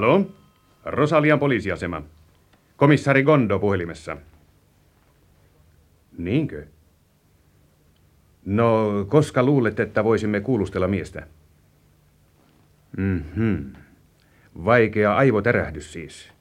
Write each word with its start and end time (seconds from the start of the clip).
Halo? 0.00 0.30
Rosalian 0.84 1.38
poliisiasema. 1.38 2.02
Komissaari 2.76 3.22
Gondo 3.22 3.58
puhelimessa. 3.58 4.16
Niinkö? 6.18 6.66
No, 8.44 8.90
koska 9.08 9.42
luulet, 9.42 9.80
että 9.80 10.04
voisimme 10.04 10.40
kuulustella 10.40 10.88
miestä? 10.88 11.26
Mhm. 12.96 13.56
Vaikea 14.64 15.16
aivotärähdys 15.16 15.92
siis. 15.92 16.32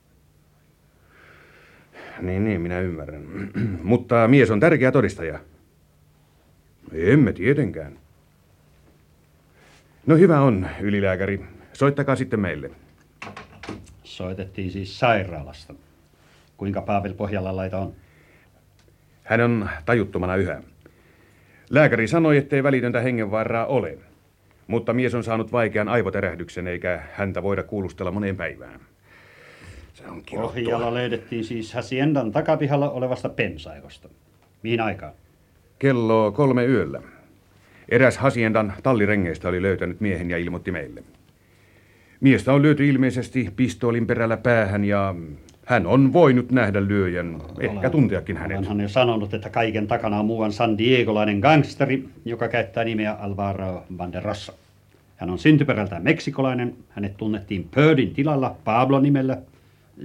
Niin, 2.21 2.44
niin, 2.44 2.62
minä 2.62 2.80
ymmärrän. 2.80 3.23
Mutta 3.84 4.27
mies 4.27 4.52
on 4.52 4.60
tärkeä 4.60 4.91
todistaja. 4.91 5.40
Emme 6.94 7.34
tietenkään. 7.34 7.99
No 10.05 10.16
hyvä 10.18 10.41
on, 10.41 10.68
ylilääkäri. 10.82 11.46
Soittakaa 11.73 12.16
sitten 12.16 12.40
meille. 12.40 12.71
Soitettiin 14.20 14.72
siis 14.72 15.00
sairaalasta. 15.00 15.73
Kuinka 16.58 16.82
Pavel 16.82 17.14
Pohjalla 17.14 17.55
laita 17.55 17.77
on? 17.77 17.94
Hän 19.23 19.41
on 19.41 19.70
tajuttomana 19.86 20.36
yhä. 20.36 20.62
Lääkäri 21.70 22.08
sanoi, 22.08 22.38
ettei 22.38 22.63
välitöntä 22.63 23.02
hengenvaaraa 23.02 23.66
ole. 23.66 23.98
Mutta 24.68 24.94
mies 24.94 25.16
on 25.16 25.24
saanut 25.24 25.52
vaikean 25.52 25.90
aivotärähdyksen, 25.90 26.68
eikä 26.68 27.02
häntä 27.13 27.44
voida 27.44 27.63
kuulustella 27.63 28.12
moneen 28.12 28.38
päivään. 28.38 28.80
Se 29.94 30.04
on 30.08 30.24
Pohjalla 30.32 30.94
löydettiin 30.94 31.44
siis 31.44 31.74
Haciendan 31.74 32.32
takapihalla 32.32 32.90
olevasta 32.90 33.30
pensaivosta. 33.30 34.10
Mihin 34.63 34.82
aikaan? 34.82 35.13
Kello 35.80 36.32
kolme 36.32 36.65
yöllä. 36.65 37.02
Eräs 37.90 38.18
Haciendan 38.18 38.74
tallirengeistä 38.84 39.49
oli 39.49 39.62
löytänyt 39.62 40.02
miehen 40.02 40.30
ja 40.30 40.38
ilmoitti 40.38 40.71
meille. 40.71 41.04
Miestä 42.21 42.53
on 42.53 42.62
lyöty 42.62 42.89
ilmeisesti 42.89 43.49
pistoolin 43.55 44.07
perällä 44.07 44.37
päähän 44.37 44.85
ja 44.85 45.15
hän 45.65 45.85
on 45.87 46.13
voinut 46.13 46.51
nähdä 46.51 46.87
lyöjän, 46.87 47.41
ehkä 47.59 47.89
tunteakin 47.89 48.37
hänet. 48.37 48.57
Hän 48.57 48.71
on 48.71 48.81
jo 48.81 48.89
sanonut, 48.89 49.34
että 49.34 49.49
kaiken 49.49 49.87
takana 49.87 50.20
on 50.20 50.25
muuan 50.25 50.51
San 50.51 50.77
Diegolainen 50.77 51.40
gangsteri, 51.40 52.09
joka 52.25 52.47
käyttää 52.47 52.84
nimeä 52.84 53.13
Alvaro 53.13 53.84
Banderossa. 53.97 54.53
Hän 55.17 55.29
on 55.29 55.40
syntyperältään 55.40 56.03
meksikolainen. 56.03 56.75
Hänet 56.90 57.17
tunnettiin 57.17 57.67
Pördin 57.75 58.13
tilalla 58.13 58.55
Pablo 58.63 58.99
nimellä 58.99 59.37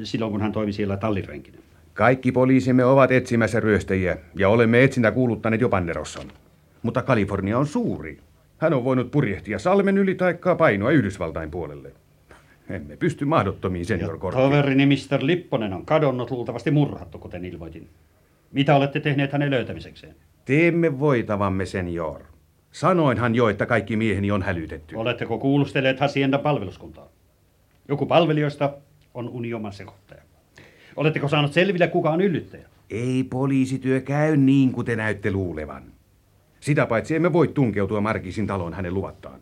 silloin, 0.03 0.33
kun 0.33 0.41
hän 0.41 0.53
toimi 0.53 0.73
siellä 0.73 0.97
tallirenkinä. 0.97 1.59
Kaikki 1.95 2.33
poliisimme 2.33 2.85
ovat 2.85 3.13
etsimässä 3.13 3.61
ryöstäjiä 3.61 4.17
ja 4.35 4.49
olemme 4.49 4.85
etsintä 4.85 5.11
kuuluttaneet 5.11 5.61
jo 5.61 5.69
Banderosson. 5.69 6.27
Mutta 6.83 7.03
Kalifornia 7.03 7.59
on 7.59 7.67
suuri. 7.67 8.19
Hän 8.59 8.75
on 8.75 8.85
voinut 8.85 9.11
purjehtia 9.11 9.59
salmen 9.59 9.99
yli 9.99 10.15
taikkaa 10.15 10.55
painoa 10.55 10.91
Yhdysvaltain 10.91 11.51
puolelle. 11.51 11.93
Emme 12.71 12.97
pysty 12.97 13.25
mahdottomiin, 13.25 13.87
senior 13.87 14.19
Korki. 14.19 14.41
Toverini 14.41 14.87
Mr. 14.87 15.19
Lipponen 15.21 15.73
on 15.73 15.87
kadonnut 15.87 16.31
luultavasti 16.31 16.71
murhattu, 16.71 17.19
kuten 17.19 17.45
ilmoitin. 17.45 17.89
Mitä 18.53 18.77
olette 18.77 19.01
tehneet 19.01 19.33
hänen 19.33 19.51
löytämisekseen? 19.51 20.15
Teemme 20.45 20.99
voitavamme, 20.99 21.67
senior. 21.67 22.21
Sanoinhan 22.73 23.35
jo, 23.35 23.49
että 23.49 23.67
kaikki 23.67 23.97
mieheni 23.97 24.31
on 24.31 24.43
hälytetty. 24.43 24.97
Oletteko 24.97 25.39
kuulustelleet 25.39 26.01
Hacienda 26.01 26.39
palveluskuntaa? 26.39 27.09
Joku 27.89 28.07
palvelijoista 28.07 28.75
on 29.15 29.29
unioman 29.29 29.73
sekoittaja. 29.73 30.23
Oletteko 30.97 31.29
saanut 31.29 31.53
selville, 31.53 31.87
kuka 31.87 32.11
on 32.11 32.21
yllyttäjä? 32.21 32.69
Ei 32.91 33.25
poliisityö 33.25 34.01
käy 34.01 34.37
niin 34.37 34.73
kuin 34.73 34.85
te 34.85 34.97
näytte 34.97 35.31
luulevan. 35.31 35.83
Sitä 36.61 36.87
paitsi 36.87 37.17
emme 37.17 37.33
voi 37.33 37.49
tunkeutua 37.49 38.01
Markisin 38.01 38.47
taloon 38.47 38.75
hänen 38.75 38.95
luvattaan. 38.95 39.41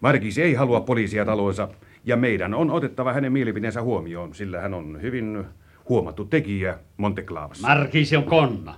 Markis 0.00 0.38
ei 0.38 0.54
halua 0.54 0.80
poliisia 0.80 1.24
taloonsa, 1.24 1.68
ja 2.06 2.16
meidän 2.16 2.54
on 2.54 2.70
otettava 2.70 3.12
hänen 3.12 3.32
mielipiteensä 3.32 3.82
huomioon, 3.82 4.34
sillä 4.34 4.60
hän 4.60 4.74
on 4.74 5.02
hyvin 5.02 5.44
huomattu 5.88 6.24
tekijä 6.24 6.78
Monteclavassa. 6.96 7.68
Markisi 7.68 8.16
on 8.16 8.24
konna. 8.24 8.74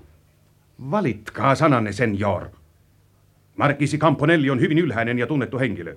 Valitkaa 0.91 1.55
sananne, 1.55 1.93
senior. 1.93 2.47
Markisi 3.56 3.99
Camponelli 3.99 4.50
on 4.50 4.61
hyvin 4.61 4.78
ylhäinen 4.78 5.19
ja 5.19 5.27
tunnettu 5.27 5.59
henkilö. 5.59 5.97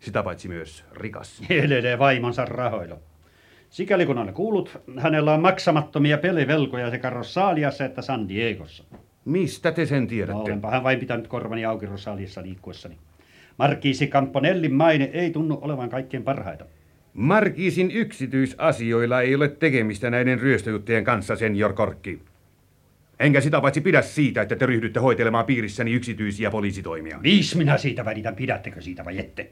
Sitä 0.00 0.22
paitsi 0.22 0.48
myös 0.48 0.84
rikas. 0.92 1.42
Elelee 1.50 1.98
vaimonsa 1.98 2.44
rahoilla. 2.44 2.96
Sikäli 3.70 4.06
kun 4.06 4.18
olen 4.18 4.34
kuullut, 4.34 4.80
hänellä 4.98 5.34
on 5.34 5.40
maksamattomia 5.40 6.18
pelivelkoja 6.18 6.90
sekä 6.90 7.10
Rosaliassa 7.10 7.84
että 7.84 8.02
San 8.02 8.28
Diegossa. 8.28 8.84
Mistä 9.24 9.72
te 9.72 9.86
sen 9.86 10.06
tiedätte? 10.06 10.32
No, 10.32 10.42
olenpa 10.42 10.70
hän 10.70 10.82
vain 10.82 10.98
pitänyt 10.98 11.28
korvani 11.28 11.64
auki 11.64 11.86
Rosaliassa 11.86 12.42
liikkuessani. 12.42 12.96
Markiisi 13.58 14.06
Camponellin 14.06 14.74
maine 14.74 15.10
ei 15.12 15.30
tunnu 15.30 15.58
olevan 15.62 15.90
kaikkein 15.90 16.22
parhaita. 16.22 16.64
Markiisin 17.12 17.90
yksityisasioilla 17.90 19.20
ei 19.20 19.34
ole 19.34 19.48
tekemistä 19.48 20.10
näiden 20.10 20.40
ryöstöjuttujen 20.40 21.04
kanssa, 21.04 21.36
senior 21.36 21.72
Korkki. 21.72 22.22
Enkä 23.20 23.40
sitä 23.40 23.60
paitsi 23.60 23.80
pidä 23.80 24.02
siitä, 24.02 24.42
että 24.42 24.56
te 24.56 24.66
ryhdytte 24.66 25.00
hoitelemaan 25.00 25.44
piirissäni 25.44 25.92
yksityisiä 25.92 26.50
poliisitoimia. 26.50 27.22
Viis 27.22 27.56
minä 27.56 27.78
siitä 27.78 28.04
välitän, 28.04 28.36
pidättekö 28.36 28.80
siitä 28.80 29.04
vai 29.04 29.18
ette? 29.18 29.50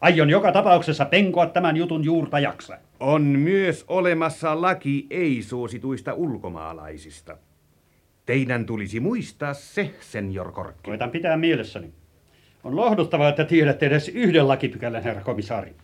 Aion 0.00 0.30
joka 0.30 0.52
tapauksessa 0.52 1.04
penkoa 1.04 1.46
tämän 1.46 1.76
jutun 1.76 2.04
juurta 2.04 2.38
jaksa. 2.38 2.78
On 3.00 3.22
myös 3.22 3.84
olemassa 3.88 4.60
laki 4.60 5.06
ei-suosituista 5.10 6.14
ulkomaalaisista. 6.14 7.36
Teidän 8.26 8.66
tulisi 8.66 9.00
muistaa 9.00 9.54
se, 9.54 9.90
senior 10.00 10.52
Korkki. 10.52 10.90
Koitan 10.90 11.10
pitää 11.10 11.36
mielessäni. 11.36 11.92
On 12.64 12.76
lohduttavaa, 12.76 13.28
että 13.28 13.44
tiedätte 13.44 13.86
edes 13.86 14.08
yhden 14.08 14.48
lakipykälän, 14.48 15.02
herra 15.02 15.22
komissaari. 15.22 15.74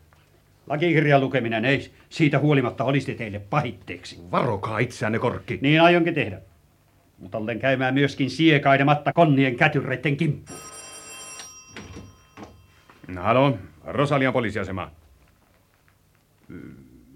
Lakikirjan 0.67 1.21
lukeminen 1.21 1.65
ei 1.65 1.93
siitä 2.09 2.39
huolimatta 2.39 2.85
olisi 2.85 3.15
teille 3.15 3.39
pahitteeksi. 3.39 4.19
Varokaa 4.31 4.79
itseänne, 4.79 5.19
Korkki. 5.19 5.59
Niin 5.63 5.83
aionkin 5.83 6.15
tehdä. 6.15 6.41
Mutta 7.19 7.39
olen 7.39 7.59
käymään 7.59 7.95
myöskin 7.95 8.31
siekaidematta 8.31 9.13
konnien 9.13 9.57
kätyreiden 9.57 10.17
kimppuun. 10.17 10.61
Halo, 13.17 13.59
Rosalian 13.85 14.33
poliisiasema. 14.33 14.91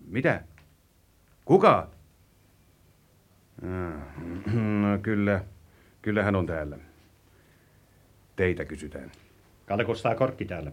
Mitä? 0.06 0.42
Kuka? 1.44 1.88
No, 4.52 4.98
kyllä, 5.02 5.44
kyllä 6.02 6.22
hän 6.22 6.36
on 6.36 6.46
täällä. 6.46 6.78
Teitä 8.36 8.64
kysytään. 8.64 9.10
Kalle 9.68 9.84
Kustaa 9.84 10.14
Korkki 10.14 10.44
täällä. 10.44 10.72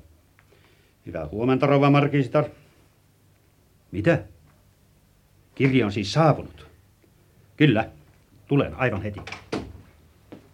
Hyvää 1.06 1.28
huomenta, 1.28 1.66
rouva 1.66 1.90
Markisitar. 1.90 2.46
Mitä? 3.92 4.24
Kirja 5.56 5.86
on 5.86 5.92
siis 5.92 6.14
saapunut. 6.14 6.68
Kyllä, 7.58 7.90
tulen 8.48 8.76
aivan 8.76 9.02
heti. 9.02 9.20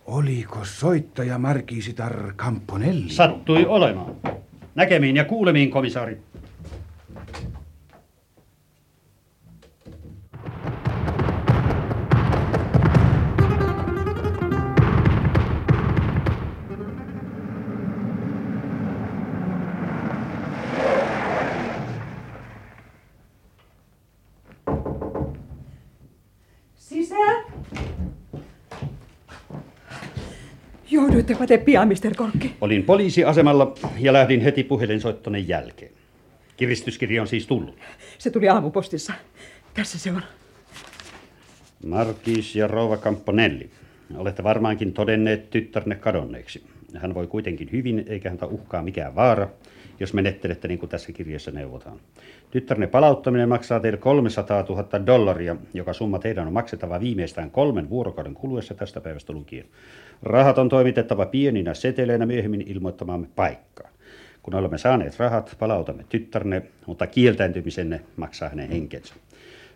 Oliko 0.05 0.59
soittaja 0.63 1.37
Markisitar 1.37 2.33
Camponelli? 2.33 3.09
Sattui 3.09 3.65
olemaan. 3.65 4.15
Näkemiin 4.75 5.15
ja 5.15 5.25
kuulemiin, 5.25 5.71
komissaari. 5.71 6.17
Jouduitteko 31.31 31.59
te 31.59 31.65
pian, 31.65 31.87
Mr. 31.87 32.15
Korkki? 32.15 32.55
Olin 32.61 32.83
poliisiasemalla 32.83 33.73
ja 33.99 34.13
lähdin 34.13 34.41
heti 34.41 34.63
puhelinsoittoneen 34.63 35.47
jälkeen. 35.47 35.91
Kiristyskirja 36.57 37.21
on 37.21 37.27
siis 37.27 37.47
tullut. 37.47 37.77
Se 38.17 38.29
tuli 38.29 38.49
aamupostissa. 38.49 39.13
Tässä 39.73 39.99
se 39.99 40.11
on. 40.11 40.21
Markis 41.85 42.55
ja 42.55 42.67
rouva 42.67 42.97
Camponelli. 42.97 43.69
Olette 44.17 44.43
varmaankin 44.43 44.93
todenneet 44.93 45.49
tyttärne 45.49 45.95
kadonneeksi. 45.95 46.63
Hän 46.95 47.13
voi 47.13 47.27
kuitenkin 47.27 47.69
hyvin, 47.71 48.05
eikä 48.07 48.29
häntä 48.29 48.45
uhkaa 48.45 48.83
mikään 48.83 49.15
vaara, 49.15 49.49
jos 50.01 50.13
menettelette 50.13 50.67
niin 50.67 50.79
kuin 50.79 50.89
tässä 50.89 51.11
kirjassa 51.11 51.51
neuvotaan. 51.51 51.99
Tyttärne 52.51 52.87
palauttaminen 52.87 53.49
maksaa 53.49 53.79
teille 53.79 53.97
300 53.97 54.65
000 54.69 55.05
dollaria, 55.05 55.55
joka 55.73 55.93
summa 55.93 56.19
teidän 56.19 56.47
on 56.47 56.53
maksettava 56.53 56.99
viimeistään 56.99 57.51
kolmen 57.51 57.89
vuorokauden 57.89 58.33
kuluessa 58.33 58.73
tästä 58.73 59.01
päivästä 59.01 59.33
lukien. 59.33 59.65
Rahat 60.23 60.57
on 60.57 60.69
toimitettava 60.69 61.25
pieninä 61.25 61.73
seteleinä 61.73 62.25
myöhemmin 62.25 62.61
ilmoittamaamme 62.67 63.27
paikkaan. 63.35 63.93
Kun 64.43 64.55
olemme 64.55 64.77
saaneet 64.77 65.19
rahat, 65.19 65.55
palautamme 65.59 66.05
tyttärne, 66.09 66.61
mutta 66.85 67.07
kieltäytymisenne 67.07 68.01
maksaa 68.17 68.49
hänen 68.49 68.69
henkensä. 68.69 69.13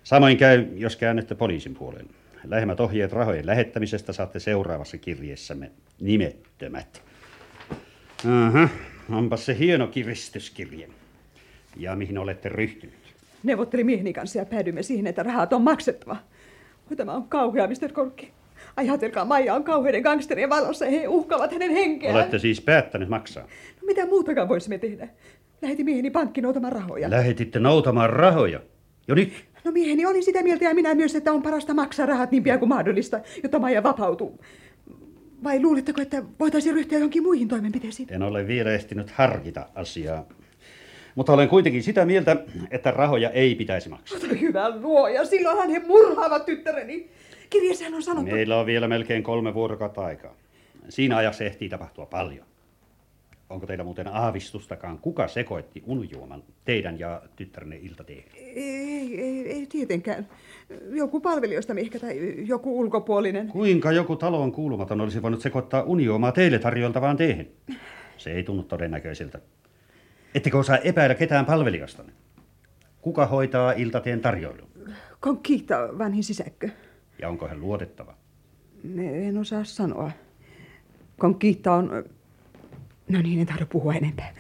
Samoin 0.04 0.38
käy, 0.38 0.66
jos 0.76 0.96
käännytte 0.96 1.36
poliisin 1.36 1.76
puoleen. 1.76 2.06
Lähemmät 2.48 2.80
ohjeet 2.80 3.12
rahojen 3.12 3.46
lähettämisestä 3.46 4.14
saatte 4.14 4.40
seuraavassa 4.40 4.98
kirjeessämme 4.98 5.72
nimettömät. 6.00 7.02
Aha, 8.48 8.70
onpa 9.10 9.38
se 9.38 9.58
hieno 9.60 9.88
kiristyskirje. 9.88 10.90
Ja 11.78 11.96
mihin 11.96 12.18
olette 12.18 12.50
ryhtynyt? 12.50 12.96
Neuvottelin 13.44 13.86
mieheni 13.86 14.14
kanssa 14.14 14.40
ja 14.40 14.46
päädyimme 14.46 14.84
siihen, 14.84 15.08
että 15.08 15.24
rahat 15.24 15.54
on 15.54 15.62
maksettava. 15.62 16.18
Oi, 16.92 16.96
tämä 16.96 17.14
on 17.14 17.28
kauhea, 17.28 17.68
Mr. 17.68 17.92
Korkki. 17.94 18.32
Ajatelkaa, 18.78 19.26
Maija 19.26 19.54
on 19.54 19.64
kauheiden 19.64 20.02
gangsterien 20.02 20.50
valossa 20.50 20.86
ja 20.86 20.92
he 20.92 21.08
uhkaavat 21.08 21.52
hänen 21.52 21.72
henkeään. 21.72 22.16
Olette 22.16 22.40
siis 22.40 22.62
päättänyt 22.62 23.10
maksaa. 23.10 23.44
No 23.44 23.86
mitä 23.86 24.06
muutakaan 24.06 24.50
voisimme 24.50 24.78
tehdä? 24.78 25.08
Lähetin 25.62 25.86
mieheni 25.86 26.10
pankkiin 26.10 26.46
otamaan 26.46 26.74
rahoja. 26.74 27.10
Lähetitte 27.10 27.60
noutamaan 27.60 28.10
rahoja. 28.10 28.60
Jo 29.08 29.16
nyt? 29.16 29.34
No 29.64 29.72
mieheni 29.72 30.06
oli 30.06 30.22
sitä 30.22 30.44
mieltä 30.44 30.66
ja 30.66 30.74
minä 30.74 30.96
myös, 30.96 31.16
että 31.16 31.32
on 31.34 31.42
parasta 31.42 31.74
maksaa 31.74 32.06
rahat 32.06 32.32
niin 32.32 32.44
pian 32.44 32.60
kuin 32.60 32.70
mahdollista, 32.70 33.20
jotta 33.44 33.60
Maija 33.60 33.84
vapautuu. 33.84 34.40
Vai 35.44 35.62
luulitteko, 35.62 36.02
että 36.02 36.24
voitaisiin 36.40 36.76
ryhtyä 36.76 36.98
johonkin 36.98 37.24
muihin 37.24 37.48
toimenpiteisiin? 37.48 38.14
En 38.14 38.24
ole 38.24 38.48
vielä 38.48 38.72
ehtinyt 38.72 39.12
harkita 39.12 39.66
asiaa. 39.76 40.26
Mutta 41.16 41.34
olen 41.34 41.50
kuitenkin 41.50 41.84
sitä 41.84 42.06
mieltä, 42.06 42.38
että 42.72 42.92
rahoja 42.92 43.30
ei 43.30 43.56
pitäisi 43.56 43.90
maksaa. 43.90 44.20
Mutta 44.20 44.36
hyvä 44.36 44.80
luoja, 44.80 45.26
silloinhan 45.26 45.70
he 45.70 45.80
murhaavat 45.88 46.46
tyttäreni. 46.46 47.10
Kirjeessähän 47.50 47.94
on 47.94 48.04
sanottu... 48.04 48.32
Meillä 48.32 48.60
on 48.60 48.66
vielä 48.66 48.88
melkein 48.88 49.24
kolme 49.24 49.54
vuorokautta 49.54 50.06
aikaa. 50.06 50.36
Siinä 50.90 51.18
ajassa 51.18 51.44
ehtii 51.44 51.70
tapahtua 51.70 52.06
paljon. 52.06 52.46
Onko 53.50 53.66
teillä 53.66 53.84
muuten 53.84 54.08
aavistustakaan, 54.08 55.00
kuka 55.00 55.28
sekoitti 55.28 55.84
unujuoman 55.86 56.44
teidän 56.66 57.00
ja 57.00 57.22
tyttärenne 57.36 57.78
iltateen? 57.78 58.24
Ei, 58.36 59.22
ei, 59.22 59.52
ei 59.52 59.68
tietenkään. 59.68 60.28
Joku 60.90 61.20
palvelijoista 61.20 61.74
ehkä 61.78 62.00
tai 62.00 62.36
joku 62.48 62.80
ulkopuolinen. 62.80 63.48
Kuinka 63.48 63.92
joku 63.92 64.16
taloon 64.16 64.52
kuulumaton 64.52 65.02
olisi 65.02 65.22
voinut 65.22 65.42
sekoittaa 65.42 65.84
unijuomaa 65.84 66.32
teille 66.32 66.60
tarjoltavaan 66.60 67.18
teehen? 67.18 67.48
Se 68.18 68.32
ei 68.32 68.44
tunnu 68.44 68.64
todennäköiseltä. 68.64 69.40
Ettekö 70.36 70.58
osaa 70.58 70.78
epäillä 70.78 71.16
ketään 71.16 71.46
palvelijastanne? 71.46 72.14
Kuka 73.02 73.26
hoitaa 73.26 73.72
iltateen 73.72 74.22
tarjoilun? 74.22 74.70
Conquista, 75.22 75.76
vanhin 75.98 76.24
sisäkkö. 76.24 76.70
Ja 77.22 77.30
onko 77.30 77.48
hän 77.48 77.62
luotettava? 77.62 78.16
En 79.00 79.38
osaa 79.38 79.64
sanoa. 79.64 80.12
Conquista 81.20 81.74
on... 81.74 82.06
No 83.10 83.22
niin, 83.22 83.40
en 83.40 83.46
tahdo 83.46 83.66
puhua 83.66 83.94
enempää. 83.94 84.34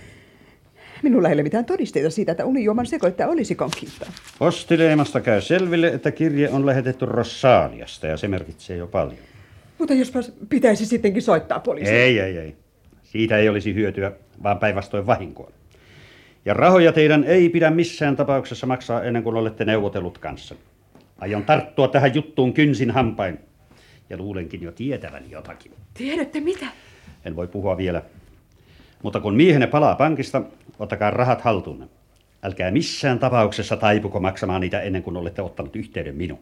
Minulla 1.04 1.30
ei 1.30 1.34
ole 1.34 1.44
mitään 1.44 1.66
todisteita 1.66 2.10
siitä, 2.10 2.32
että 2.32 2.46
unijuoman 2.46 2.86
sekoittaja 2.86 3.30
olisi 3.30 3.56
Conquista. 3.56 4.06
Postileimasta 4.40 5.22
käy 5.22 5.42
selville, 5.42 5.88
että 5.88 6.12
kirje 6.12 6.50
on 6.50 6.66
lähetetty 6.66 7.06
Rossaliasta 7.06 8.08
ja 8.08 8.18
se 8.18 8.28
merkitsee 8.28 8.78
jo 8.78 8.88
paljon. 8.88 9.18
Mutta 9.80 9.94
jospa 9.94 10.20
pitäisi 10.50 10.86
sittenkin 10.86 11.22
soittaa 11.22 11.60
poliisille. 11.60 12.00
Ei, 12.00 12.20
ei, 12.20 12.38
ei. 12.38 12.56
Siitä 13.04 13.38
ei 13.38 13.50
olisi 13.50 13.74
hyötyä, 13.74 14.12
vaan 14.44 14.60
päinvastoin 14.60 15.06
vahinkoa. 15.06 15.52
Ja 16.46 16.54
rahoja 16.54 16.92
teidän 16.92 17.24
ei 17.24 17.50
pidä 17.50 17.72
missään 17.72 18.16
tapauksessa 18.16 18.68
maksaa 18.68 19.04
ennen 19.04 19.24
kuin 19.24 19.36
olette 19.36 19.66
neuvotellut 19.66 20.18
kanssa. 20.18 20.56
Aion 21.18 21.44
tarttua 21.44 21.88
tähän 21.88 22.16
juttuun 22.16 22.54
kynsin 22.54 22.92
hampain. 22.92 23.40
Ja 24.10 24.18
luulenkin 24.18 24.62
jo 24.62 24.72
tietävän 24.72 25.32
jotakin. 25.32 25.72
Tiedätte 25.94 26.40
mitä? 26.40 26.66
En 27.26 27.36
voi 27.36 27.48
puhua 27.48 27.78
vielä. 27.78 28.02
Mutta 29.06 29.20
kun 29.20 29.36
miehenne 29.36 29.68
palaa 29.68 29.96
pankista, 29.96 30.42
ottakaa 30.80 31.12
rahat 31.12 31.42
haltuunne. 31.42 31.88
Älkää 32.44 32.72
missään 32.72 33.20
tapauksessa 33.20 33.78
taipuko 33.78 34.20
maksamaan 34.20 34.62
niitä 34.62 34.82
ennen 34.82 35.04
kuin 35.04 35.18
olette 35.18 35.42
ottanut 35.42 35.76
yhteyden 35.76 36.16
minuun. 36.16 36.40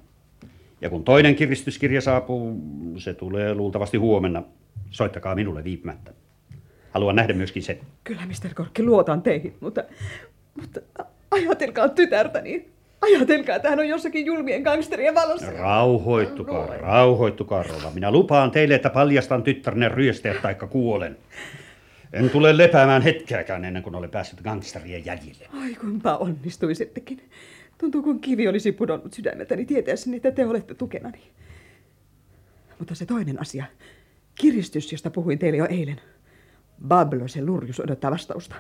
Ja 0.82 0.90
kun 0.90 1.04
toinen 1.04 1.36
kiristyskirja 1.36 2.02
saapuu, 2.02 2.58
se 2.98 3.14
tulee 3.14 3.54
luultavasti 3.54 3.98
huomenna. 3.98 4.44
Soittakaa 4.90 5.36
minulle 5.36 5.64
viipymättä. 5.64 6.12
Haluan 6.92 7.16
nähdä 7.16 7.34
myöskin 7.34 7.64
sen. 7.64 7.80
Kyllä, 8.04 8.22
Mr. 8.26 8.54
Korkki, 8.54 8.84
luotan 8.84 9.22
teihin, 9.22 9.56
mutta, 9.60 9.84
mutta 10.62 10.80
ajatelkaa 11.32 11.90
tytärtäni. 11.90 12.66
Ajatelkaa, 13.02 13.56
että 13.56 13.70
hän 13.70 13.80
on 13.80 13.88
jossakin 13.88 14.26
julmien 14.26 14.62
gangsterien 14.62 15.16
valossa. 15.16 15.52
Rauhoittukaa, 15.52 16.68
rauhoittukaa, 16.78 17.64
rouva. 17.64 17.92
Minä 17.94 18.12
lupaan 18.12 18.52
teille, 18.52 18.76
että 18.76 18.90
paljastan 18.90 19.44
tyttärne 19.44 19.90
ryöstäjät 19.90 20.42
taikka 20.42 20.68
kuolen. 20.68 21.18
En 22.14 22.30
tule 22.30 22.58
lepäämään 22.58 23.02
hetkeäkään 23.02 23.66
ennen 23.66 23.84
kuin 23.84 23.96
olen 23.96 24.10
päässyt 24.10 24.42
gangsterien 24.42 25.06
jäljille. 25.06 25.48
Ai 25.54 25.76
kunpa 25.76 26.18
onnistuisittekin. 26.18 27.30
Tuntuu, 27.78 28.02
kun 28.02 28.20
kivi 28.20 28.48
olisi 28.48 28.72
pudonnut 28.72 29.14
sydämeltäni 29.14 29.66
tietäessäni, 29.66 30.16
että 30.18 30.32
te 30.32 30.46
olette 30.46 30.74
tukenani. 30.74 31.20
Mutta 32.80 32.96
se 32.96 33.06
toinen 33.06 33.42
asia. 33.42 33.66
Kiristys, 34.36 34.92
josta 34.92 35.10
puhuin 35.10 35.40
teille 35.40 35.58
jo 35.58 35.68
eilen. 35.70 36.02
Bablo, 36.88 37.28
se 37.28 37.46
lurjus 37.46 37.80
odottaa 37.80 38.12
vastausta. 38.12 38.56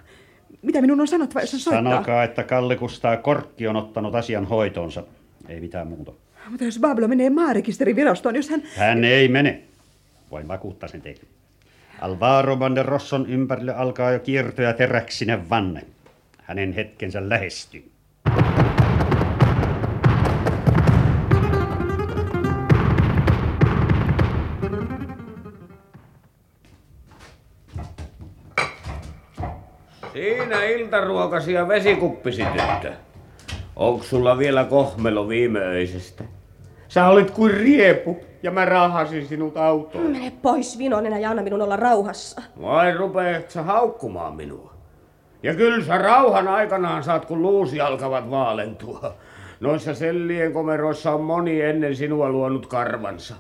Mitä 0.61 0.81
minun 0.81 1.01
on 1.01 1.07
sanottava, 1.07 1.41
jos 1.41 1.51
hän 1.51 1.61
soittaa? 1.61 1.94
Sanokaa, 1.94 2.23
että 2.23 2.44
Kalle 2.44 2.75
Kustaa 2.75 3.17
Korkki 3.17 3.67
on 3.67 3.75
ottanut 3.75 4.15
asian 4.15 4.45
hoitoonsa. 4.45 5.03
Ei 5.47 5.59
mitään 5.59 5.88
muuta. 5.88 6.11
Mutta 6.50 6.65
jos 6.65 6.79
Bablo 6.79 7.07
menee 7.07 7.29
maarekisterivirastoon, 7.29 8.35
jos 8.35 8.50
hän... 8.50 8.63
Hän 8.75 9.03
ei 9.03 9.27
mene. 9.27 9.61
Voin 10.31 10.47
vakuuttaa 10.47 10.89
sen 10.89 11.01
teille. 11.01 11.23
Alvaro 12.01 12.56
Banderosson 12.56 13.25
ympärille 13.30 13.74
alkaa 13.74 14.12
jo 14.12 14.19
kiertoja 14.19 14.74
teräksinen 14.74 15.50
vanne. 15.50 15.81
Hänen 16.44 16.74
hetkensä 16.74 17.30
lähestyy. 17.30 17.92
Siinä 30.13 30.63
iltaruokasi 30.63 31.54
ja 31.54 31.68
vesikuppisi 31.68 32.44
tyttö. 32.46 32.94
Onko 33.75 34.04
sulla 34.04 34.38
vielä 34.38 34.63
kohmelo 34.63 35.28
viimeöisestä? 35.28 36.24
Sä 36.94 37.07
olit 37.07 37.31
kuin 37.31 37.54
riepu 37.54 38.18
ja 38.44 38.51
mä 38.51 38.66
rahasin 38.66 39.28
sinut 39.28 39.57
autoon. 39.57 40.12
Mene 40.12 40.31
pois 40.42 40.78
Vinonena 40.78 41.19
ja 41.19 41.30
anna 41.30 41.44
minun 41.44 41.62
olla 41.62 41.75
rauhassa. 41.75 42.42
Vai 42.62 42.94
rupeat 42.94 43.50
sä 43.50 43.63
haukkumaan 43.63 44.36
minua? 44.36 44.74
Ja 45.44 45.54
kyllä 45.54 45.86
sä 45.86 45.98
rauhan 45.98 46.48
aikanaan 46.48 47.04
saat, 47.04 47.25
kun 47.25 47.42
luusi 47.42 47.81
alkavat 47.81 48.31
vaalentua. 48.31 49.13
Noissa 49.60 49.94
sellien 49.94 50.54
komeroissa 50.54 51.12
on 51.12 51.22
moni 51.22 51.62
ennen 51.62 51.95
sinua 51.95 52.30
luonut 52.30 52.66
karvansa. 52.66 53.36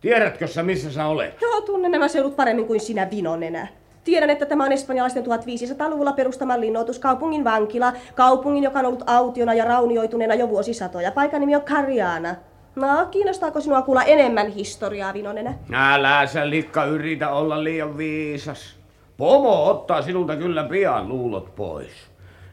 Tiedätkö 0.00 0.46
sä, 0.46 0.62
missä 0.62 0.92
sä 0.92 1.06
olet? 1.06 1.40
Joo, 1.40 1.60
tunnen 1.60 1.92
nämä 1.92 2.08
seudut 2.08 2.36
paremmin 2.36 2.66
kuin 2.66 2.80
sinä 2.80 3.08
Vinonenä. 3.10 3.66
Tiedän, 4.04 4.30
että 4.30 4.46
tämä 4.46 4.64
on 4.64 4.72
espanjalaisten 4.72 5.24
1500-luvulla 5.24 6.12
perustaman 6.12 6.60
linnoituskaupungin 6.60 7.44
vankila, 7.44 7.92
kaupungin, 8.14 8.64
joka 8.64 8.78
on 8.78 8.86
ollut 8.86 9.04
autiona 9.06 9.54
ja 9.54 9.64
raunioituneena 9.64 10.34
jo 10.34 10.48
vuosisatoja. 10.48 11.12
Paikan 11.12 11.40
nimi 11.40 11.56
on 11.56 11.62
Kariana. 11.62 12.34
No, 12.80 13.06
kiinnostaako 13.10 13.60
sinua 13.60 13.82
kuulla 13.82 14.04
enemmän 14.04 14.46
historiaa, 14.46 15.14
Vinonenä? 15.14 15.54
Älä 15.72 16.26
sä 16.26 16.50
likka 16.50 16.84
yritä 16.84 17.30
olla 17.30 17.64
liian 17.64 17.98
viisas. 17.98 18.76
Pomo 19.16 19.70
ottaa 19.70 20.02
sinulta 20.02 20.36
kyllä 20.36 20.64
pian 20.64 21.08
luulot 21.08 21.54
pois. 21.56 21.90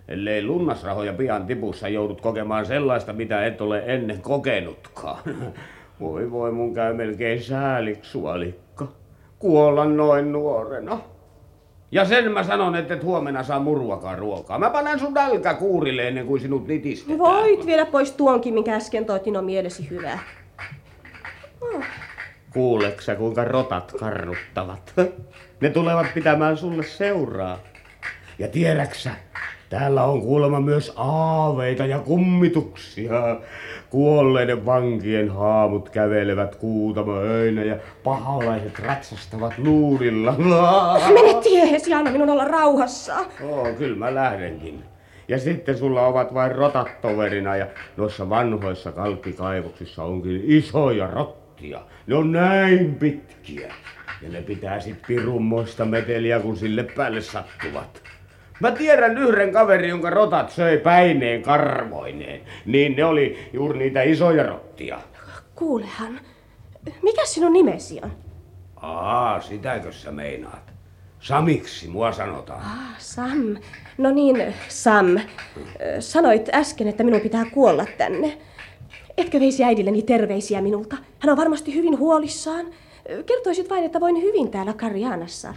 Ellei 0.08 0.44
lunnasrahoja 0.44 1.14
pian 1.14 1.46
tipussa 1.46 1.88
joudut 1.88 2.22
kokemaan 2.22 2.66
sellaista, 2.66 3.14
mitä 3.14 3.46
et 3.46 3.62
ole 3.62 3.84
ennen 3.86 4.22
kokenutkaan. 4.22 5.22
Voi 6.00 6.32
voi, 6.32 6.52
mun 6.52 6.74
käy 6.74 6.94
melkein 6.94 7.44
sääliksi 7.44 8.18
likka. 8.18 8.88
Kuolla 9.40 9.86
noin 9.86 10.32
nuorena. 10.32 11.00
Ja 11.96 12.06
sen 12.06 12.32
mä 12.32 12.44
sanon, 12.44 12.76
että 12.76 12.94
et 12.94 13.04
huomenna 13.04 13.44
saa 13.44 13.60
muruakaan 13.60 14.20
ruokaa. 14.20 14.60
Mä 14.60 14.70
panen 14.70 15.00
sun 15.00 15.14
nälkä 15.14 15.54
kuurille 15.54 16.08
ennen 16.08 16.26
kuin 16.26 16.42
sinut 16.42 16.68
nitistetään. 16.68 17.20
Voit 17.20 17.66
viedä 17.66 17.86
pois 17.86 18.12
tuonkin, 18.12 18.54
minkä 18.54 18.76
äsken 18.76 19.06
toit, 19.06 19.26
niin 19.26 19.38
on 19.38 19.46
mielesi 19.46 19.90
hyvä. 19.90 20.20
Kuuleksä, 22.54 23.16
kuinka 23.16 23.44
rotat 23.44 23.92
karnuttavat? 24.00 24.94
Ne 25.62 25.70
tulevat 25.70 26.08
pitämään 26.14 26.58
sulle 26.58 26.84
seuraa. 26.84 27.60
Ja 28.40 28.48
tiedäksä, 28.48 29.12
täällä 29.70 30.04
on 30.04 30.22
kuulemma 30.22 30.60
myös 30.60 30.94
aaveita 30.96 31.86
ja 31.86 32.00
kummituksia. 32.00 33.38
Kuolleiden 33.90 34.66
vankien 34.66 35.30
haamut 35.30 35.90
kävelevät 35.90 36.56
kuutama 36.56 37.18
öinä 37.18 37.64
ja 37.64 37.76
paholaiset 38.04 38.80
ratsastavat 38.80 39.58
luulilla. 39.58 40.36
Mene 41.14 41.42
tiehesi 41.44 41.92
ja 41.92 41.98
anna 41.98 42.12
minun 42.12 42.30
olla 42.30 42.46
rauhassa. 42.46 43.16
Oo, 43.44 43.68
kyllä 43.78 43.98
mä 43.98 44.16
lähdenkin. 44.16 44.84
Ja 45.28 45.40
sitten 45.40 45.78
sulla 45.78 46.08
ovat 46.08 46.34
vain 46.34 46.56
rotat 46.56 47.02
toverina 47.02 47.56
ja 47.56 47.68
noissa 47.98 48.30
vanhoissa 48.30 48.92
kalkkikaivoksissa 48.92 50.04
onkin 50.04 50.42
isoja 50.46 51.08
rottia. 51.08 51.82
Ne 52.08 52.16
on 52.16 52.32
näin 52.32 52.96
pitkiä. 52.96 53.74
Ja 54.22 54.30
ne 54.30 54.42
pitää 54.42 54.80
sit 54.80 54.98
pirummoista 55.08 55.86
meteliä, 55.86 56.40
kun 56.40 56.58
sille 56.58 56.84
päälle 56.84 57.22
sattuvat. 57.22 58.05
Mä 58.60 58.72
tiedän 58.72 59.18
yhden 59.18 59.54
kaverin, 59.54 59.90
jonka 59.90 60.10
rotat 60.10 60.50
söi 60.52 60.78
päineen 60.78 61.42
karvoineen. 61.42 62.42
Niin 62.66 62.96
ne 62.96 63.06
oli 63.06 63.50
juuri 63.54 63.80
niitä 63.80 64.02
isoja 64.02 64.44
rottia. 64.44 65.00
Kuulehan, 65.56 66.20
mikä 67.02 67.26
sinun 67.26 67.54
nimesi 67.54 68.00
on? 68.04 68.12
Aa, 68.76 69.42
sitäkö 69.42 69.92
sä 69.92 70.12
meinaat? 70.12 70.74
Samiksi 71.20 71.88
mua 71.88 72.12
sanotaan. 72.12 72.62
Ah, 72.62 73.00
Sam. 73.00 73.56
No 73.98 74.12
niin, 74.12 74.54
Sam. 74.68 75.06
Sanoit 76.00 76.50
äsken, 76.54 76.88
että 76.88 77.04
minun 77.04 77.22
pitää 77.22 77.46
kuolla 77.54 77.86
tänne. 77.98 78.38
Etkö 79.18 79.40
veisi 79.40 79.64
äidilleni 79.64 80.02
terveisiä 80.02 80.62
minulta? 80.62 80.96
Hän 81.20 81.32
on 81.32 81.38
varmasti 81.38 81.76
hyvin 81.76 82.00
huolissaan. 82.00 82.66
Kertoisit 83.26 83.70
vain, 83.70 83.84
että 83.84 84.00
voin 84.00 84.22
hyvin 84.22 84.52
täällä 84.52 84.74
Karjanassa. 84.74 85.50
Ö, 85.50 85.54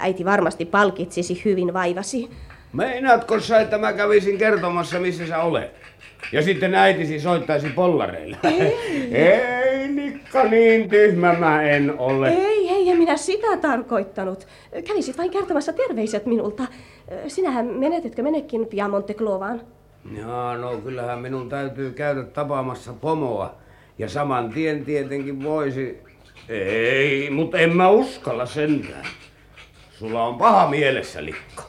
Äiti 0.00 0.24
varmasti 0.24 0.64
palkitsisi 0.64 1.42
hyvin 1.44 1.74
vaivasi. 1.74 2.30
Meinaatko 2.72 3.40
sä, 3.40 3.60
että 3.60 3.78
mä 3.78 3.92
kävisin 3.92 4.38
kertomassa, 4.38 5.00
missä 5.00 5.26
sä 5.26 5.38
olet? 5.38 5.70
Ja 6.32 6.42
sitten 6.42 6.74
äitisi 6.74 7.20
soittaisi 7.20 7.68
pollareille. 7.68 8.36
Ei. 8.44 9.14
Ei, 9.14 9.88
Nikka, 9.88 10.44
niin 10.44 10.88
tyhmä 10.88 11.32
mä 11.32 11.62
en 11.62 11.94
ole. 11.98 12.28
Ei, 12.28 12.68
ei, 12.68 12.90
en 12.90 12.98
minä 12.98 13.16
sitä 13.16 13.56
tarkoittanut. 13.56 14.46
Kävisit 14.88 15.18
vain 15.18 15.30
kertomassa 15.30 15.72
terveiset 15.72 16.26
minulta. 16.26 16.62
Sinähän 17.28 17.66
menetetkö 17.66 18.22
menekin 18.22 18.66
pian 18.66 18.90
Monteclovaan? 18.90 19.60
Jaa, 20.18 20.56
no 20.56 20.76
kyllähän 20.76 21.18
minun 21.18 21.48
täytyy 21.48 21.90
käydä 21.90 22.22
tapaamassa 22.22 22.92
pomoa. 22.92 23.54
Ja 23.98 24.08
saman 24.08 24.50
tien 24.50 24.84
tietenkin 24.84 25.44
voisi... 25.44 26.05
Ei, 26.48 27.30
mutta 27.30 27.58
en 27.58 27.76
mä 27.76 27.88
uskalla 27.88 28.46
sentään. 28.46 29.06
Sulla 29.98 30.24
on 30.24 30.38
paha 30.38 30.68
mielessä, 30.68 31.24
Likka. 31.24 31.62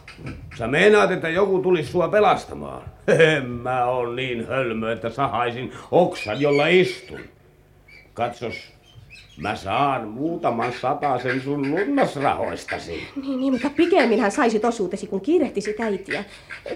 Sä 0.57 0.67
meinaat, 0.67 1.12
että 1.12 1.29
joku 1.29 1.60
tulisi 1.60 1.91
sua 1.91 2.07
pelastamaan. 2.07 2.81
En 3.38 3.46
mä 3.46 3.86
oo 3.86 4.13
niin 4.13 4.48
hölmö, 4.48 4.91
että 4.91 5.10
sahaisin 5.10 5.72
oksan, 5.91 6.41
jolla 6.41 6.67
istun. 6.67 7.19
Katsos, 8.13 8.55
mä 9.38 9.55
saan 9.55 10.07
muutaman 10.07 10.74
sen 11.24 11.41
sun 11.41 11.72
lunnasrahoistasi. 11.72 13.07
Niin, 13.15 13.39
niin, 13.39 13.53
mutta 13.53 13.69
pikemminhän 13.69 14.31
saisit 14.31 14.65
osuutesi, 14.65 15.07
kun 15.07 15.22
kiirehtisit 15.22 15.79
äitiä. 15.79 16.24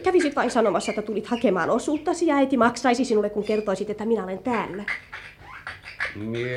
Kävisit 0.03 0.35
vain 0.35 0.51
sanomassa, 0.51 0.91
että 0.91 1.01
tulit 1.01 1.27
hakemaan 1.27 1.69
osuuttasi 1.69 2.27
ja 2.27 2.35
äiti 2.35 2.57
maksaisi 2.57 3.05
sinulle, 3.05 3.29
kun 3.29 3.43
kertoisit, 3.43 3.89
että 3.89 4.05
minä 4.05 4.23
olen 4.23 4.39
täällä. 4.39 4.83